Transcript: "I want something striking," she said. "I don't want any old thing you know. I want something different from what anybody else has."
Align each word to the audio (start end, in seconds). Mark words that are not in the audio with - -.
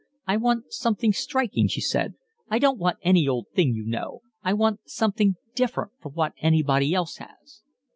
"I 0.25 0.35
want 0.35 0.73
something 0.73 1.13
striking," 1.13 1.67
she 1.67 1.79
said. 1.79 2.15
"I 2.49 2.57
don't 2.57 2.79
want 2.79 2.97
any 3.03 3.27
old 3.27 3.49
thing 3.53 3.75
you 3.75 3.85
know. 3.85 4.23
I 4.41 4.51
want 4.51 4.79
something 4.89 5.35
different 5.53 5.91
from 5.99 6.13
what 6.13 6.33
anybody 6.41 6.91
else 6.95 7.17
has." 7.17 7.61